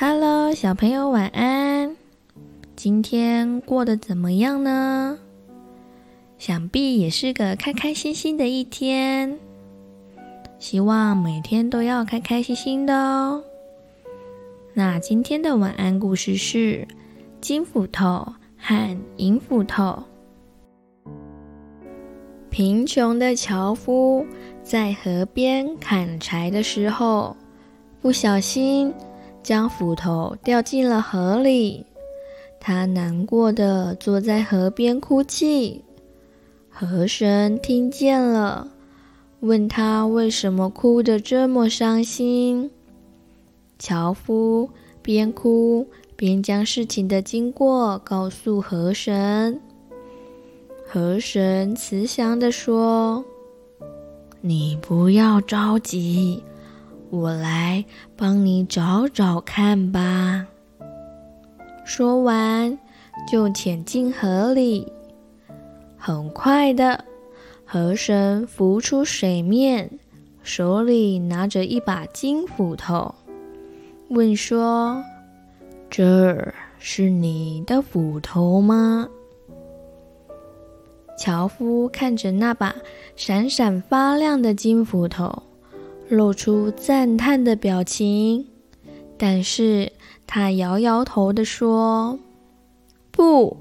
[0.00, 1.96] Hello，小朋友晚安。
[2.76, 5.18] 今天过得怎么样呢？
[6.38, 9.40] 想必也是个开开心心的一天。
[10.60, 13.42] 希望每天都要开开心心的哦。
[14.72, 16.86] 那今天的晚安故事是
[17.40, 18.24] 金斧头
[18.56, 20.04] 和银斧头。
[22.50, 24.24] 贫穷的樵夫
[24.62, 27.36] 在河边砍柴的时候，
[28.00, 28.94] 不小心
[29.48, 31.86] 将斧头掉进了河里。
[32.60, 35.82] 他难过的坐在河边哭泣。
[36.68, 38.68] 河神听见了，
[39.40, 42.70] 问他为什么哭得这么伤心。
[43.78, 44.68] 樵夫
[45.00, 49.58] 边哭边将事情的经过告诉河神。
[50.86, 53.24] 河神慈祥地说
[54.42, 56.42] ：“你不要着急，
[57.10, 57.84] 我来
[58.16, 60.46] 帮你找找看吧。”
[61.84, 62.78] 说完，
[63.30, 64.92] 就潜进河里。
[65.96, 67.04] 很快的，
[67.64, 69.98] 河神浮出水面，
[70.42, 73.14] 手里拿着一把金斧头，
[74.10, 75.02] 问说
[75.90, 79.08] ：“这是你的斧头吗？”
[81.18, 82.76] 樵夫看着那把
[83.16, 85.42] 闪闪发亮的金斧头，
[86.08, 88.46] 露出赞叹的表情。
[89.16, 89.92] 但是
[90.26, 92.18] 他摇摇头地说
[93.10, 93.56] ：“不，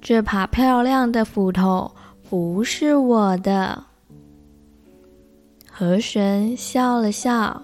[0.00, 1.92] 这把漂亮的斧头
[2.28, 3.84] 不是我的。”
[5.70, 7.62] 河神笑了笑，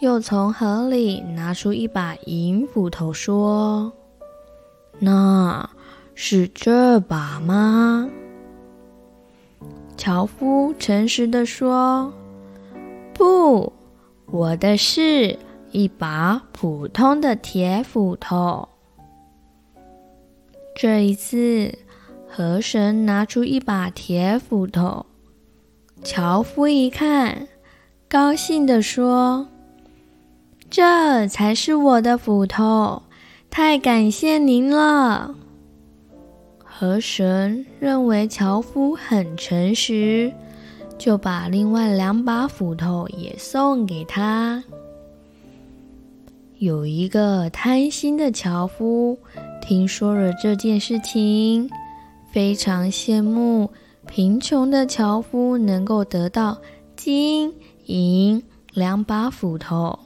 [0.00, 3.92] 又从河里拿出一把银斧头，说
[5.00, 5.68] ：“那
[6.14, 8.08] 是这把吗？”
[9.98, 12.12] 樵夫诚实地说
[13.16, 13.72] ：“不，
[14.26, 15.38] 我的是
[15.72, 18.68] 一把普通的铁斧头。”
[20.76, 21.78] 这一次，
[22.28, 25.06] 河神拿出一把铁斧头，
[26.02, 27.48] 樵夫一看，
[28.06, 29.48] 高兴地说
[30.68, 33.04] ：“这才是我的斧头，
[33.48, 35.34] 太感谢您了。”
[36.62, 40.34] 河神认为樵夫很诚实，
[40.98, 44.62] 就把另外两把斧头也送给他。
[46.58, 49.18] 有一个贪心的樵夫
[49.60, 51.68] 听说了这件事情，
[52.32, 53.70] 非常羡慕
[54.06, 56.56] 贫穷的樵夫能够得到
[56.96, 57.52] 金
[57.84, 58.42] 银
[58.72, 59.98] 两把斧头，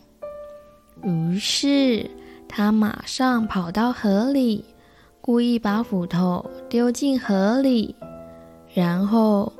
[1.04, 2.10] 于是
[2.48, 4.64] 他马上跑到河里。
[5.22, 7.94] 故意把斧头丢进河里，
[8.74, 9.52] 然后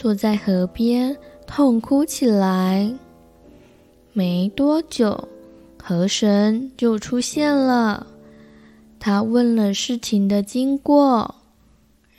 [0.00, 2.88] 坐在河边痛哭起来。
[4.12, 5.26] 没多久，
[5.82, 8.06] 河神就出现了。
[9.00, 11.34] 他问了事情的经过，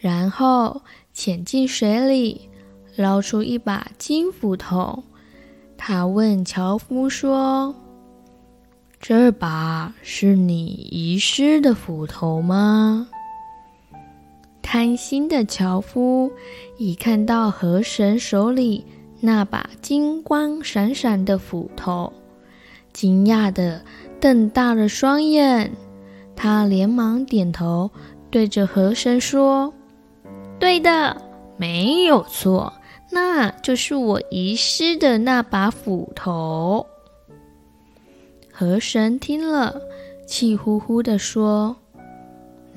[0.01, 0.81] 然后
[1.13, 2.49] 潜进水里，
[2.97, 5.01] 捞出一把金斧头。
[5.77, 7.73] 他问樵夫说，
[8.99, 13.07] 这把是你遗失的斧头吗？
[14.61, 16.31] 贪心的樵夫
[16.77, 18.85] 一看到河神手里
[19.19, 22.13] 那把金光闪闪的斧头，
[22.93, 23.83] 惊讶地
[24.19, 25.71] 瞪大了双眼。
[26.35, 27.91] 他连忙点头，
[28.29, 29.73] 对着河神说
[30.59, 31.21] ：“对的，
[31.57, 32.71] 没有错，
[33.11, 36.85] 那就是我遗失的那把斧头。”
[38.53, 39.81] 河神听了，
[40.25, 41.75] 气呼呼地说：“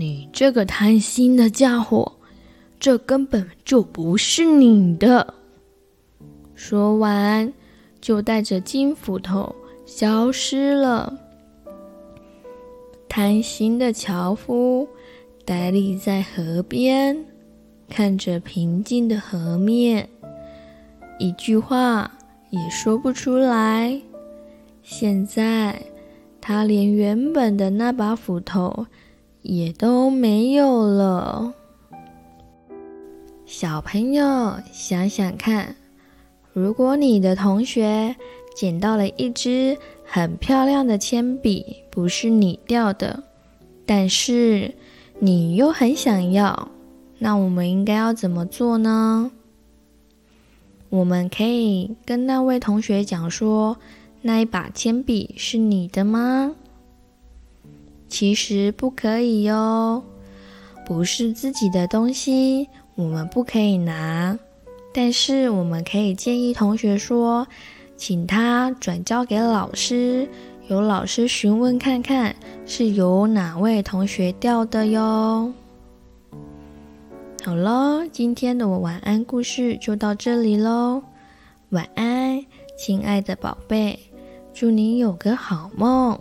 [0.02, 2.12] 你这个贪心的家伙，
[2.80, 5.34] 这根本就不是你的。”
[6.56, 7.52] 说完，
[8.00, 9.54] 就带着金斧头
[9.86, 11.16] 消失了。
[13.08, 14.88] 贪心的樵夫
[15.44, 17.24] 呆立在河边，
[17.88, 20.08] 看着平静的河面，
[21.20, 22.10] 一句话
[22.50, 24.00] 也说不出来。
[24.82, 25.80] 现在，
[26.40, 28.86] 他连原本的那把斧头
[29.42, 31.52] 也都没有了。
[33.44, 35.76] 小朋友，想想看，
[36.52, 38.16] 如果你的同学
[38.54, 43.22] 捡到了一支很漂亮的铅笔，不是你掉的，
[43.84, 44.72] 但是
[45.18, 46.68] 你又很想要，
[47.18, 49.30] 那我们应该要怎么做呢？
[50.88, 53.76] 我们可以跟那位同学讲说，
[54.22, 56.54] 那一把铅笔是你的吗？
[58.12, 60.04] 其实不可以哟，
[60.84, 64.38] 不是自己的东西，我们不可以拿。
[64.92, 67.48] 但是我们可以建议同学说，
[67.96, 70.28] 请他转交给老师，
[70.68, 72.36] 由老师询问看看
[72.66, 75.50] 是由哪位同学掉的哟。
[77.42, 81.02] 好喽，今天的晚安故事就到这里喽。
[81.70, 82.44] 晚安，
[82.76, 83.98] 亲爱的宝贝，
[84.52, 86.20] 祝你有个好梦。